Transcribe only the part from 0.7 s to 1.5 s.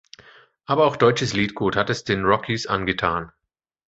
auch deutsches